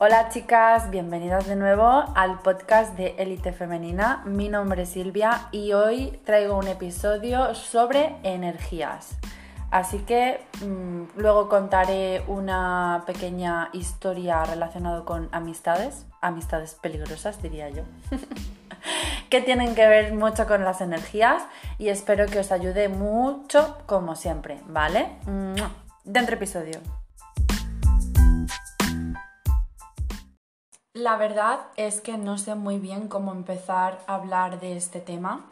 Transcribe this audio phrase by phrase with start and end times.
[0.00, 4.22] Hola chicas, bienvenidas de nuevo al podcast de Élite Femenina.
[4.26, 9.18] Mi nombre es Silvia y hoy traigo un episodio sobre energías.
[9.72, 17.82] Así que mm, luego contaré una pequeña historia relacionada con amistades, amistades peligrosas diría yo,
[19.30, 21.42] que tienen que ver mucho con las energías
[21.76, 25.08] y espero que os ayude mucho como siempre, ¿vale?
[26.04, 26.78] Dentro episodio.
[30.98, 35.46] La verdad es que no sé muy bien cómo empezar a hablar de este tema,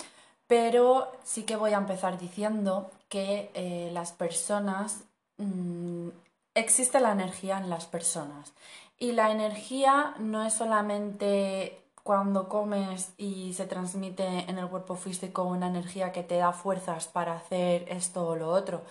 [0.48, 5.04] pero sí que voy a empezar diciendo que eh, las personas,
[5.38, 6.09] mm,
[6.54, 8.54] existe la energía en las personas.
[8.98, 15.45] Y la energía no es solamente cuando comes y se transmite en el cuerpo físico
[15.45, 18.82] una energía que te da fuerzas para hacer esto o lo otro,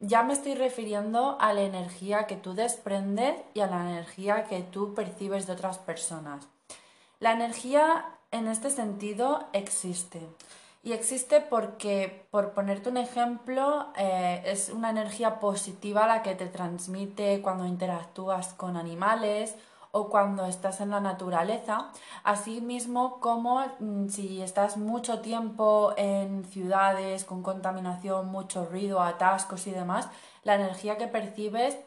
[0.00, 4.62] ya me estoy refiriendo a la energía que tú desprendes y a la energía que
[4.62, 6.46] tú percibes de otras personas.
[7.20, 10.20] La energía en este sentido existe.
[10.84, 16.46] Y existe porque, por ponerte un ejemplo, eh, es una energía positiva la que te
[16.46, 19.56] transmite cuando interactúas con animales
[19.98, 21.90] o cuando estás en la naturaleza,
[22.24, 29.66] así mismo como mm, si estás mucho tiempo en ciudades con contaminación, mucho ruido, atascos
[29.66, 30.08] y demás,
[30.44, 31.78] la energía que percibes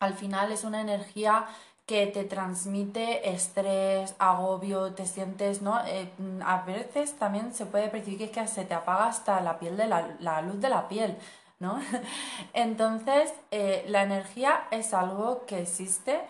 [0.00, 1.46] al final es una energía
[1.86, 5.80] que te transmite estrés, agobio, te sientes, ¿no?
[5.86, 9.76] Eh, mm, a veces también se puede percibir que, se te apaga hasta la piel
[9.76, 11.16] de la, luz de la piel,
[11.60, 11.80] ¿no?
[12.54, 16.20] Entonces, eh, la energía es algo que existe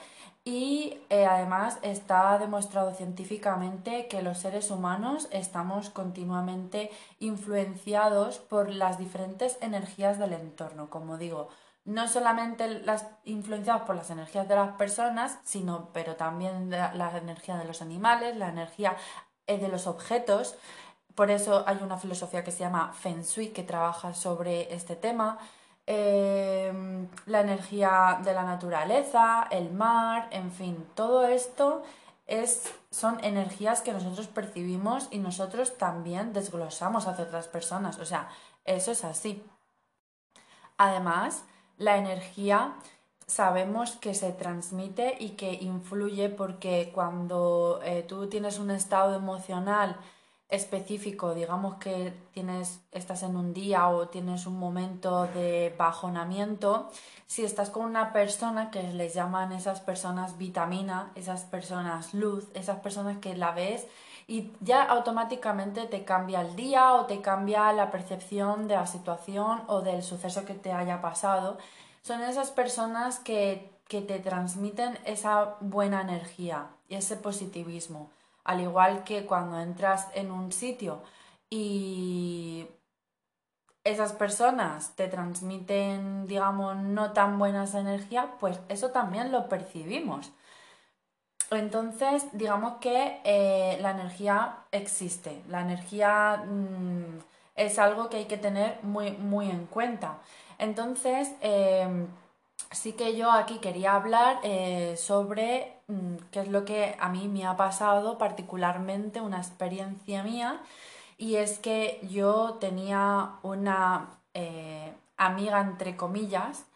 [0.47, 8.97] y eh, además está demostrado científicamente que los seres humanos estamos continuamente influenciados por las
[8.97, 10.89] diferentes energías del entorno.
[10.89, 11.49] Como digo,
[11.85, 17.57] no solamente las influenciados por las energías de las personas, sino pero también la, energía
[17.57, 18.97] de los animales, la energía
[19.49, 20.55] eh, de los objetos.
[21.17, 25.39] Por eso hay una filosofía que se llama Feng Shui que trabaja sobre este tema.
[25.87, 31.85] Em, la energía de la naturaleza, el mar, en fin, todo esto
[32.27, 37.99] es, son energías que nosotros percibimos y nosotros también desglosamos hacia otras personas.
[38.01, 38.29] O sea,
[38.65, 39.45] eso es así.
[40.77, 41.45] Además,
[41.79, 42.75] la energía
[43.27, 49.97] sabemos que se transmite y que influye porque cuando eh, tú tienes un estado emocional
[50.49, 56.91] específico, digamos que tienes, estás en un día o tienes un momento de bajonamiento,
[57.27, 62.79] si estás con una persona que les llaman esas personas vitamina, esas personas luz, esas
[62.79, 63.87] personas que la ves
[64.29, 69.63] y ya automáticamente te cambia el día o te cambia la percepción de la situación
[69.67, 71.59] o del suceso que te haya pasado,
[72.03, 78.11] son esas personas que, que te transmiten esa buena energía y ese positivismo.
[78.47, 81.03] Al igual que cuando entras en un sitio
[81.51, 82.67] y
[83.85, 90.33] esas personas te transmiten, digamos, no tan buenas energías, pues eso también lo percibimos.
[91.51, 95.43] Entonces, digamos que eh, la energía existe.
[95.49, 97.19] La energía mm,
[97.57, 100.19] es algo que hay que tener muy, muy en cuenta.
[100.59, 102.09] Entonces, em,
[102.71, 107.29] sí que yo aquí quería hablar eh, sobre Mm, qué es lo que a mí
[107.29, 110.61] me ha pasado particularmente, una experiencia mía,
[111.19, 116.67] y es que yo tenía una eh, amiga, entre comillas,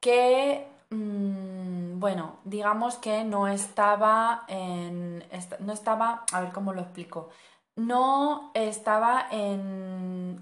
[0.00, 5.24] que, mm, bueno, digamos que no estaba en,
[5.60, 7.30] no estaba, a ver cómo lo explico,
[7.76, 10.38] no estaba en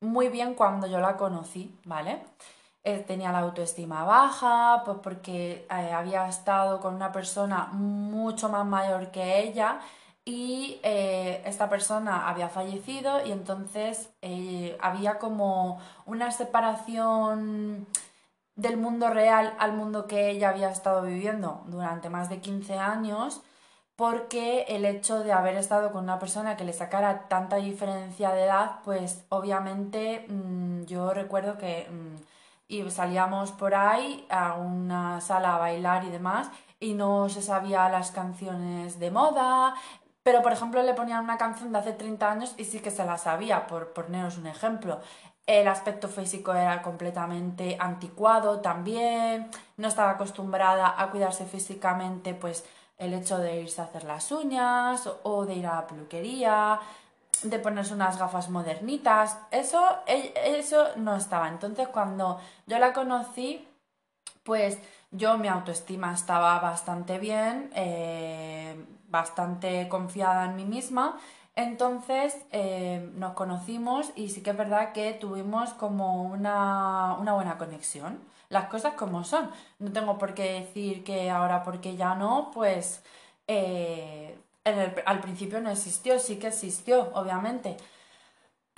[0.00, 2.22] muy bien cuando yo la conocí, ¿vale?
[2.88, 8.64] Eh, tenía la autoestima baja, pues porque eh, había estado con una persona mucho más
[8.64, 9.80] mayor que ella
[10.24, 14.08] y eh, esta persona había fallecido y entonces
[14.80, 17.86] había como una separación
[18.56, 23.42] del mundo real al mundo que ella había estado viviendo durante más de 15 años
[23.96, 28.44] porque el hecho de haber estado con una persona que le sacara tanta diferencia de
[28.44, 31.86] edad, pues obviamente mm, yo recuerdo que...
[31.90, 32.37] Mm,
[32.68, 37.88] y salíamos por ahí a una sala a bailar y demás y no se sabía
[37.88, 39.74] las canciones de moda,
[40.22, 43.04] pero por ejemplo le ponían una canción de hace 30 años y sí que se
[43.04, 45.00] la sabía, por poneros un ejemplo.
[45.46, 52.66] El aspecto físico era completamente anticuado también, no estaba acostumbrada a cuidarse físicamente, pues
[52.98, 56.78] el hecho de irse a hacer las uñas o de ir a la peluquería,
[57.42, 61.48] de ponerse unas gafas modernitas, eso, e, eso no estaba.
[61.48, 63.66] Entonces cuando yo la conocí,
[64.42, 64.78] pues
[65.10, 68.76] yo mi autoestima estaba bastante bien, eh,
[69.08, 71.18] bastante confiada en mí misma.
[71.56, 78.20] Entonces eh, nos conocimos y sí que es verdad que tuvimos como una, buena conexión.
[78.48, 79.50] Las cosas como son.
[79.78, 83.02] No tengo por qué decir que ahora porque ya no, pues
[83.48, 84.38] eh,
[85.04, 87.76] al principio no existió, sí que existió, obviamente.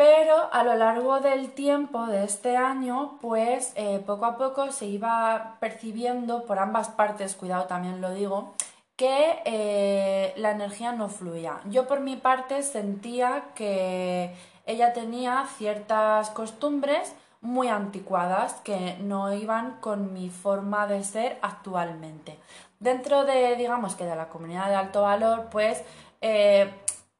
[0.00, 4.86] Pero a lo largo del tiempo de este año, pues eh, poco a poco se
[4.86, 8.54] iba percibiendo por ambas partes, cuidado también lo digo,
[8.96, 11.60] que eh, la energía no fluía.
[11.66, 14.34] Yo por mi parte sentía que
[14.64, 22.38] ella tenía ciertas costumbres muy anticuadas que no iban con mi forma de ser actualmente.
[22.80, 25.84] Dentro de, digamos que de la comunidad de alto valor, pues
[26.22, 26.72] eh,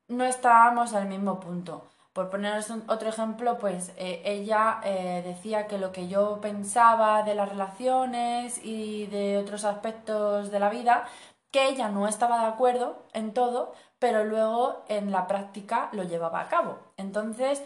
[0.09, 1.87] no estábamos al mismo punto.
[2.15, 7.35] Por poneros otro ejemplo, pues eh, ella eh, decía que lo que yo pensaba de
[7.35, 11.05] las relaciones y de otros aspectos de la vida,
[11.51, 16.41] que ella no estaba de acuerdo en todo, pero luego en la práctica lo llevaba
[16.41, 16.79] a cabo.
[16.97, 17.63] Entonces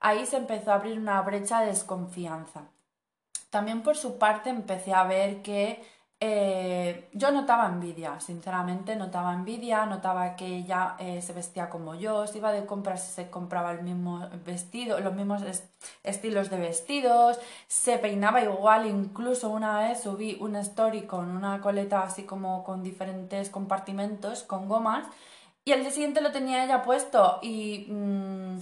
[0.00, 2.64] ahí se empezó a abrir una brecha de desconfianza.
[3.50, 5.82] También por su parte empecé a ver que
[6.18, 12.26] eh, yo notaba envidia, sinceramente notaba envidia, notaba que ella eh, se vestía como yo,
[12.26, 15.42] se iba de compras y se compraba el mismo vestido, los mismos
[16.02, 22.02] estilos de vestidos, se peinaba igual, incluso una vez subí una story con una coleta
[22.02, 25.06] así como con diferentes compartimentos, con gomas,
[25.66, 28.58] y el día siguiente lo tenía ella puesto y mm,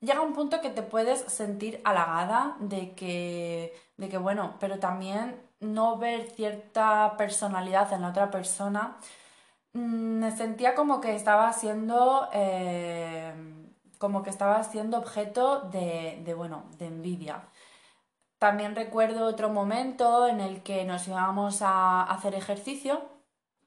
[0.00, 5.40] llega un punto que te puedes sentir halagada de que, de que bueno, pero también
[5.62, 8.96] no ver cierta personalidad en la otra persona,
[9.74, 13.32] mm, me sentía como que estaba siendo eh,
[14.02, 17.44] como que estaba siendo objeto de, bueno, de envidia.
[18.38, 23.00] También recuerdo otro momento en el que nos íbamos a hacer ejercicio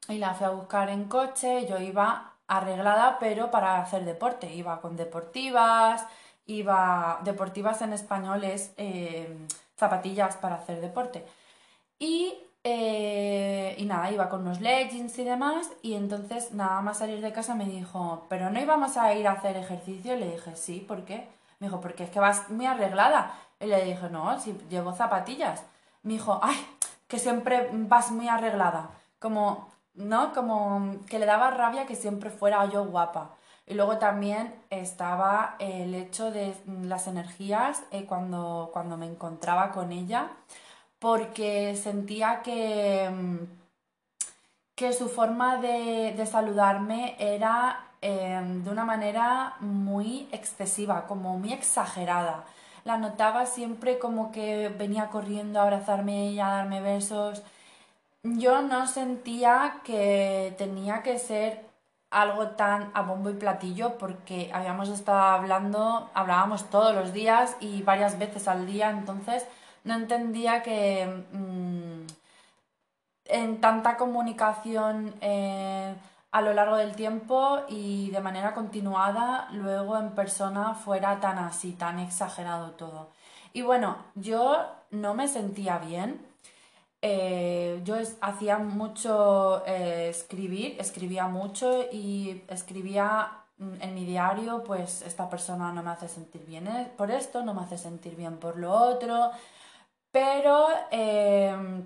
[0.10, 4.82] y la fui a buscar en coche, yo iba arreglada pero para hacer deporte, iba
[4.82, 6.06] con deportivas,
[6.46, 9.38] iba deportivas en español es eh,
[9.78, 11.26] zapatillas para hacer deporte.
[12.00, 12.34] Y,
[12.64, 15.72] eh, y nada, iba con unos leggings y demás.
[15.82, 19.34] Y entonces, nada más salir de casa, me dijo, ¿pero no íbamos a ir a
[19.34, 20.16] hacer ejercicio?
[20.16, 21.28] Y le dije, sí, ¿por qué?
[21.60, 23.34] Me dijo, porque es que vas muy arreglada.
[23.60, 25.64] Y le dije, no, si llevo zapatillas.
[26.04, 26.56] Me dijo, ay,
[27.08, 28.90] que siempre vas muy arreglada.
[29.20, 30.34] Como, ¿no?
[30.34, 33.32] Como que le daba rabia que siempre fuera yo guapa.
[33.68, 39.92] Y luego también estaba el hecho de las energías eh, cuando, cuando me encontraba con
[39.92, 40.30] ella
[41.06, 43.38] porque sentía que, mm,
[44.76, 52.46] que su forma de, saludarme era em, de una manera muy excesiva, como muy exagerada.
[52.86, 57.44] La notaba siempre como que venía corriendo a abrazarme y a darme besos.
[58.24, 61.66] Yo no sentía que tenía que ser
[62.10, 67.84] algo tan a bombo y platillo porque habíamos estado hablando, hablábamos todos los días y
[67.84, 69.46] varias veces al día, entonces
[69.86, 72.08] no entendía que mm,
[73.26, 75.96] en tanta comunicación eh,
[76.32, 81.72] a lo largo del tiempo y de manera continuada, luego en persona fuera tan así,
[81.74, 83.12] tan exagerado todo.
[83.54, 86.20] Y bueno, yo no me sentía bien.
[87.02, 95.04] Eh, yo hacía mucho eh, escribir, escribía mucho y escribía mm, en mi diario, pues
[95.04, 98.58] esta persona no me hace sentir bien por esto, no me hace sentir bien por
[98.58, 99.32] lo otro,
[100.16, 101.86] pero em,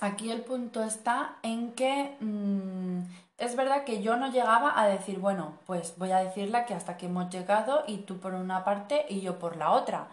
[0.00, 3.02] aquí el punto está en que mm,
[3.38, 6.92] es verdad que yo no llegaba a decir, bueno, pues voy a decirle que hasta
[6.92, 10.08] aquí hemos llegado y tú por una parte y yo por la otra.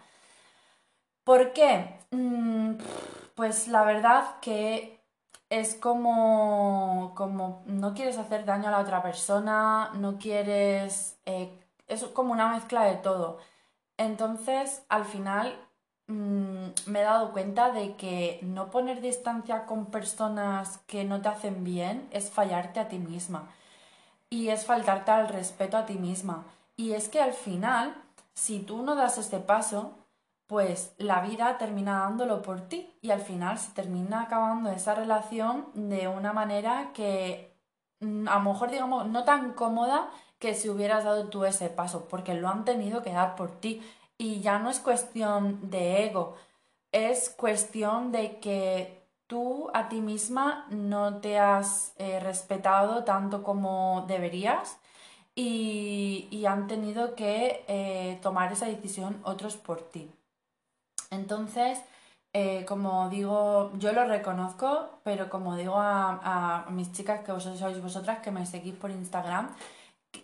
[1.24, 1.98] ¿Por qué?
[2.12, 2.74] Mm,
[3.34, 5.00] pues la verdad que
[5.50, 11.18] es como, como no quieres hacer daño a la otra persona, no quieres...
[11.26, 13.38] Eh, es como una mezcla de todo.
[13.96, 15.67] Entonces, al final,
[16.08, 21.28] Mm, me he dado cuenta de que no poner distancia con personas que no te
[21.28, 23.50] hacen bien es fallarte a ti misma.
[24.30, 26.44] Y es faltarte al respeto a ti misma.
[26.76, 27.94] Y es que al final,
[28.34, 29.92] si tú no das este paso,
[30.46, 32.94] pues la vida termina dándolo por ti.
[33.02, 37.54] Y al final se termina acabando esa relación de una manera que
[38.00, 42.06] mm, a lo mejor digamos no tan cómoda que si hubieras dado tú ese paso,
[42.08, 43.82] porque lo han tenido que dar por ti
[44.18, 46.36] y ya no es cuestión de ego,
[46.92, 48.98] es cuestión de que
[49.28, 54.78] tú a ti misma no te has eh, respetado tanto como deberías
[55.34, 60.10] y, han tenido que eh, tomar esa decisión otros por ti.
[61.10, 61.80] Entonces,
[62.32, 67.60] eh, como digo, yo lo reconozco, pero como digo a, a mis chicas que vosotros
[67.60, 69.54] sois vosotras que me seguís por Instagram,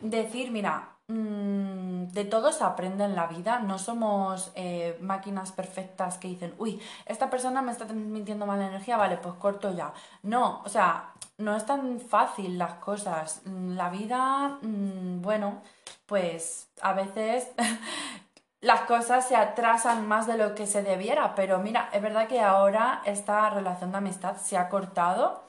[0.00, 6.18] decir, mira, mm, de todo se aprende en la vida, no somos eh, máquinas perfectas
[6.18, 9.92] que dicen, uy, esta persona me está transmitiendo mala energía, vale, pues corto ya.
[10.22, 13.42] No, o sea, no es tan fácil las cosas.
[13.46, 15.62] La vida, mm, bueno,
[16.06, 17.50] pues a veces
[18.60, 22.40] las cosas se atrasan más de lo que se debiera, pero mira, es verdad que
[22.40, 25.44] ahora esta relación de amistad se ha cortado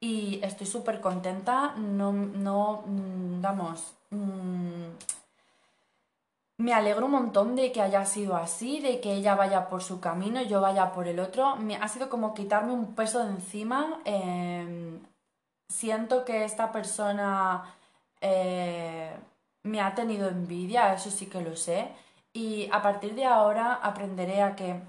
[0.00, 4.88] y estoy súper contenta, no, no, mm, vamos, mm,
[6.60, 9.98] me alegro un montón de que haya sido así, de que ella vaya por su
[9.98, 11.56] camino yo vaya por el otro.
[11.56, 14.00] Me, ha sido como quitarme un peso de encima.
[14.04, 15.00] Em,
[15.68, 17.64] siento que esta persona
[18.20, 19.10] eh,
[19.62, 21.88] me ha tenido envidia, eso sí que lo sé.
[22.34, 24.80] Y a partir de ahora aprenderé a que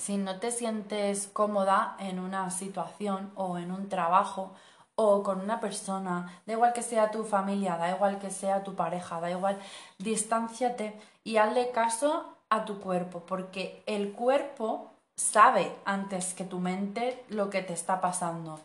[0.00, 4.52] si no te sientes cómoda en una situación o en un trabajo
[4.94, 8.74] o con una persona, da igual que sea tu familia, da igual que sea tu
[8.74, 9.58] pareja, da igual,
[9.98, 17.22] distánciate y hazle caso a tu cuerpo, porque el cuerpo sabe antes que tu mente
[17.28, 18.58] lo que te está pasando.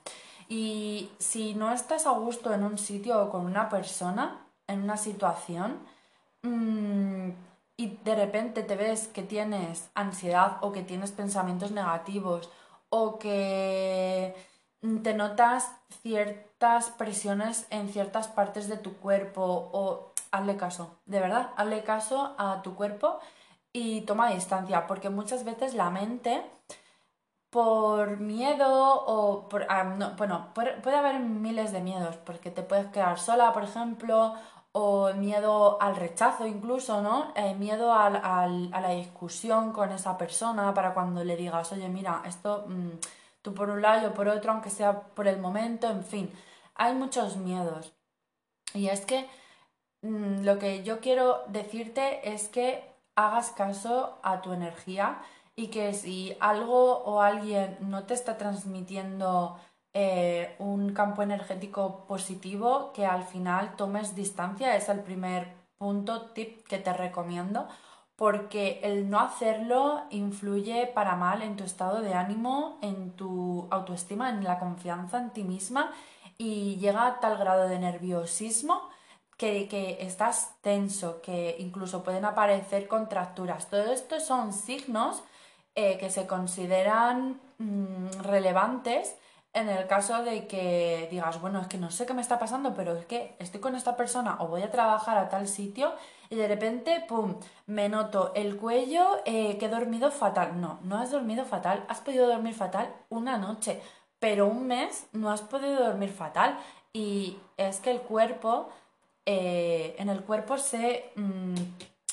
[0.48, 4.96] Y si no estás a gusto en un sitio o con una persona, en una
[4.96, 5.80] situación,
[6.44, 7.30] mmm,
[7.78, 12.50] y de repente te ves que tienes ansiedad o que tienes pensamientos negativos
[12.90, 14.36] o que
[15.04, 21.52] te notas ciertas presiones en ciertas partes de tu cuerpo o hazle caso, de verdad,
[21.58, 23.20] hazle caso a tu cuerpo
[23.74, 26.44] y toma distancia, porque muchas veces la mente
[27.50, 33.18] por miedo o por, ah, bueno, puede haber miles de miedos, porque te puedes quedar
[33.20, 34.36] sola, por ejemplo,
[34.78, 37.32] o miedo al rechazo incluso, ¿no?
[37.36, 42.66] Eh, miedo a la discusión con esa persona para cuando le digas, oye, mira, esto
[42.68, 42.90] mm,
[43.42, 46.30] tú por un lado, yo por otro, aunque sea por el momento, en fin,
[46.76, 47.94] hay muchos miedos.
[48.74, 49.30] Y es que
[50.02, 52.84] mm, lo que yo quiero decirte es que
[53.16, 55.22] hagas caso a tu energía
[55.56, 59.58] y que si algo o alguien no te está transmitiendo
[59.98, 64.76] eh, un campo energético positivo que al final tomes distancia.
[64.76, 67.70] Es el primer punto, tip que te recomiendo,
[68.18, 74.30] porque el no hacerlo influye para mal en tu estado de ánimo, en tu autoestima,
[74.32, 75.94] en la confianza en ti misma
[76.38, 78.90] y llega a tal grado de nerviosismo
[79.38, 83.70] que, estás tenso, que incluso pueden aparecer contracturas.
[83.70, 85.24] Todo esto son signos
[85.74, 89.16] eh, que se consideran mm, relevantes
[89.56, 92.74] en el caso de que digas, bueno, es que no sé qué me está pasando,
[92.76, 95.94] pero es que estoy con esta persona o voy a trabajar a tal sitio
[96.30, 97.36] y de repente, ¡pum!,
[97.66, 100.60] me noto el cuello eh, que he dormido fatal.
[100.60, 103.82] No, no has dormido fatal, has podido dormir fatal una noche,
[104.20, 106.60] pero un mes no has podido dormir fatal.
[106.92, 108.68] Y es que el cuerpo,
[109.26, 111.56] eh, en el cuerpo se, mm,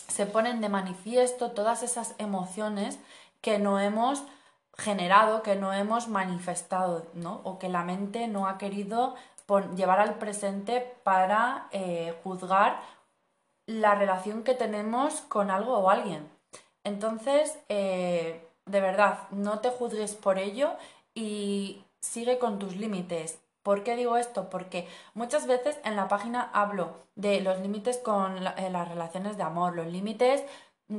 [0.07, 3.01] se ponen de manifiesto todas esas emociones
[3.41, 4.23] que no hemos
[4.77, 7.41] generado, que no hemos manifestado, ¿no?
[7.45, 9.15] O que la mente no ha querido
[9.77, 12.81] llevar al presente para eh, juzgar
[13.67, 16.29] la relación que tenemos con algo o alguien.
[16.85, 20.73] Entonces, eh, de verdad, no te juzgues por ello
[21.15, 23.41] y sigue con tus límites.
[23.63, 24.51] ¿Por qué digo esto?
[24.51, 29.45] Porque muchas veces en la página hablo de los límites con eh, las relaciones de
[29.45, 30.45] amor, los límites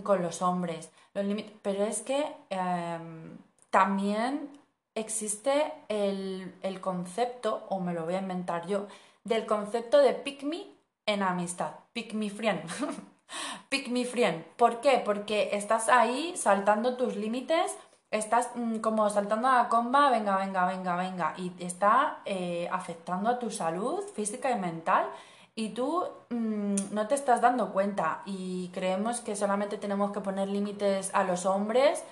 [0.03, 1.25] con los hombres, los
[1.61, 3.37] pero es que em,
[3.73, 4.51] también
[4.93, 8.85] existe el, concepto, o me lo voy a inventar yo,
[9.23, 10.67] del concepto de pick me
[11.07, 11.71] en amistad.
[11.91, 12.61] Pick me friend.
[13.69, 14.43] pick me friend.
[14.57, 15.01] ¿Por qué?
[15.03, 17.75] Porque estás ahí saltando tus límites,
[18.11, 23.27] estás mm, como saltando a la comba, venga, venga, venga, venga, y está eh, afectando
[23.27, 25.09] a tu salud física y mental.
[25.55, 30.47] Y tú mm, no te estás dando cuenta y creemos que solamente tenemos que poner
[30.47, 32.03] límites a los hombres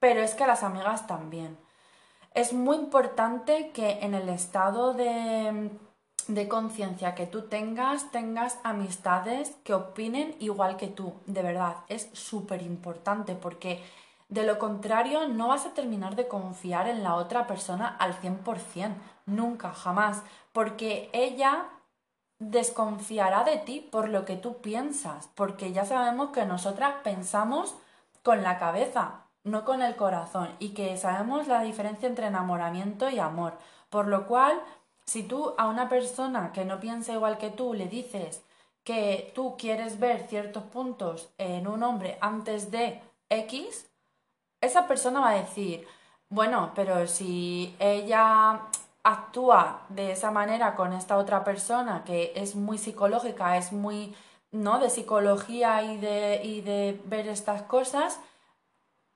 [0.00, 1.56] pero es que las amigas también.
[2.34, 5.70] Es muy importante que en el estado de,
[6.26, 12.08] de conciencia que tú tengas, tengas amistades que opinen igual que tú, de verdad, es
[12.12, 13.82] súper importante porque
[14.28, 18.94] de lo contrario no vas a terminar de confiar en la otra persona al 100%,
[19.26, 21.66] nunca, jamás, porque ella
[22.38, 27.74] desconfiará de ti por lo que tú piensas, porque ya sabemos que nosotras pensamos
[28.22, 33.18] con la cabeza, no con el corazón, y que sabemos la diferencia entre enamoramiento y
[33.18, 33.58] amor.
[33.88, 34.60] Por lo cual,
[35.06, 38.42] si tú a una persona que no piensa igual que tú le dices
[38.84, 43.90] que tú quieres ver ciertos puntos en un hombre antes de X,
[44.60, 45.86] esa persona va a decir,
[46.30, 48.60] Bueno, pero si ella
[49.02, 54.14] actúa de esa manera con esta otra persona que es muy psicológica, es muy,
[54.52, 54.78] ¿no?
[54.78, 58.20] De psicología y de, y de ver estas cosas,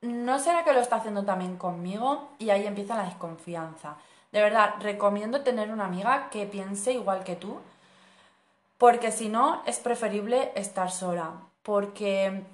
[0.04, 2.30] ¿no será que lo está haciendo también conmigo?
[2.38, 3.96] Y ahí empieza la desconfianza.
[4.32, 7.58] De verdad, recomiendo tener una amiga que piense igual que tú,
[8.78, 11.32] porque si no, es preferible estar sola,
[11.62, 12.44] porque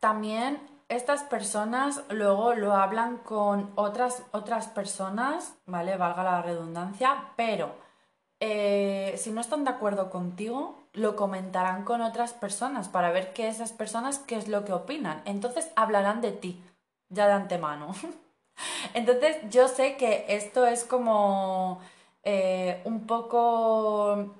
[0.00, 5.96] también estas personas luego lo hablan con otras, otras personas, ¿vale?
[5.96, 7.74] Valga la redundancia, pero
[8.38, 13.48] eh, si no están de acuerdo contigo, lo comentarán con otras personas para ver qué
[13.48, 15.22] esas personas, qué es lo que opinan.
[15.26, 16.64] Entonces hablarán de ti,
[17.10, 17.94] ya de antemano.
[18.94, 21.80] Entonces yo sé que esto es como
[22.24, 24.34] eh, un poco...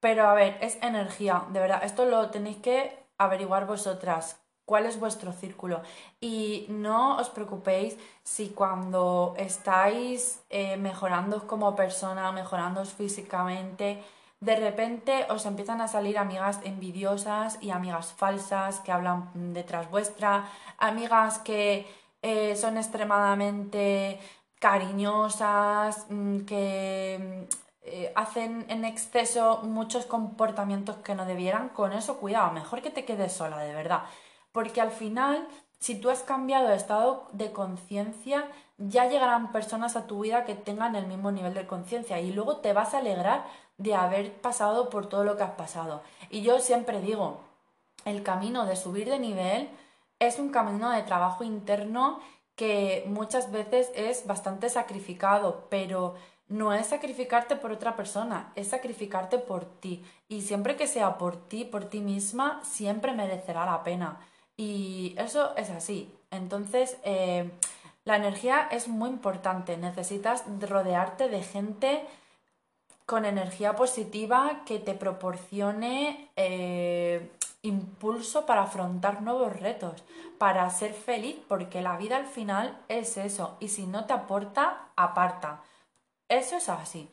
[0.00, 5.00] Pero a ver, es energía, de verdad, esto lo tenéis que averiguar vosotras cuál es
[5.00, 5.82] vuestro círculo.
[6.20, 14.04] Y no os preocupéis si cuando estáis eh, mejorando como persona, mejorando físicamente,
[14.40, 20.48] de repente os empiezan a salir amigas envidiosas y amigas falsas que hablan detrás vuestra,
[20.78, 21.86] amigas que
[22.22, 24.20] eh, son extremadamente
[24.58, 27.48] cariñosas, mm, que
[27.82, 33.04] eh, hacen en exceso muchos comportamientos que no debieran, con eso cuidado, mejor que te
[33.04, 34.02] quedes sola, de verdad.
[34.52, 35.48] Porque al final,
[35.80, 38.46] si tú has cambiado de estado de conciencia,
[38.78, 42.58] ya llegarán personas a tu vida que tengan el mismo nivel de conciencia y luego
[42.58, 43.44] te vas a alegrar
[43.78, 46.02] de haber pasado por todo lo que has pasado.
[46.30, 47.40] Y yo siempre digo,
[48.04, 49.70] el camino de subir de nivel
[50.18, 52.20] es un camino de trabajo interno
[52.56, 56.16] que muchas veces es bastante sacrificado, pero
[56.48, 60.04] no es sacrificarte por otra persona, es sacrificarte por ti.
[60.28, 64.18] Y siempre que sea por ti, por ti misma, siempre merecerá la pena.
[64.56, 66.12] Y eso es así.
[66.32, 67.50] Entonces, eh,
[68.04, 69.76] la energía es muy importante.
[69.76, 72.06] Necesitas rodearte de gente
[73.08, 80.04] con energía positiva que te proporcione eh, impulso para afrontar nuevos retos,
[80.36, 83.56] para ser feliz, porque la vida al final es eso.
[83.60, 85.62] Y si no te aporta, aparta.
[86.28, 87.08] Eso es así.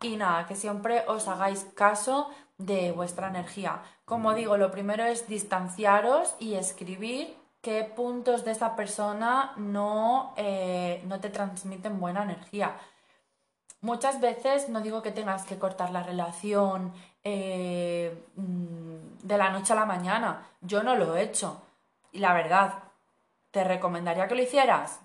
[0.00, 3.82] Y nada, que siempre os hagáis caso de vuestra energía.
[4.04, 11.02] Como digo, lo primero es distanciaros y escribir qué puntos de esa persona no, eh,
[11.08, 12.76] no te transmiten buena energía.
[13.82, 16.92] Muchas veces no digo que tengas que cortar la relación
[17.24, 20.46] eh, mm, de la noche a la mañana.
[20.60, 21.62] Yo no lo he hecho.
[22.12, 22.74] Y la verdad,
[23.50, 25.00] ¿te recomendaría que lo hicieras?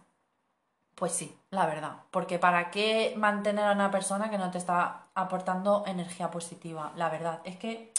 [0.95, 1.97] Pues sí, la verdad.
[2.11, 6.91] Porque ¿para qué mantener a una persona que no te está aportando energía positiva?
[6.95, 7.41] La verdad.
[7.43, 7.93] Es que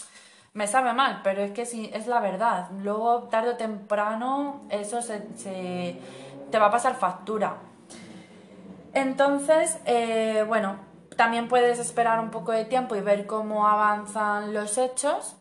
[0.54, 2.70] me sabe mal, pero es que sí, es la verdad.
[2.82, 5.20] Luego, tarde o temprano, eso se,
[6.50, 7.56] te va a pasar factura.
[8.96, 10.78] Entonces, eh, bueno,
[11.18, 15.36] también puedes esperar un poco de tiempo y ver cómo avanzan los hechos,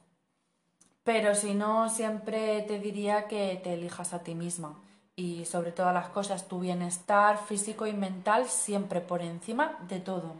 [1.05, 4.77] pero si no, siempre te diría que te elijas a ti misma
[5.15, 10.33] y sobre todas las cosas tu bienestar físico y mental siempre por encima de todo.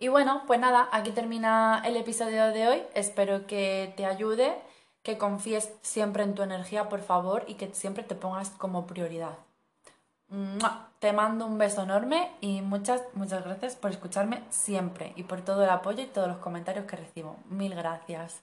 [0.00, 2.82] Y bueno, pues nada, aquí termina el episodio de hoy.
[2.94, 4.52] Espero que te ayude,
[5.04, 9.38] que confíes siempre en tu energía, por favor, y que siempre te pongas como prioridad.
[10.98, 15.62] Te mando un beso enorme y muchas, muchas gracias por escucharme siempre y por todo
[15.62, 17.36] el apoyo y todos los comentarios que recibo.
[17.48, 18.42] Mil gracias.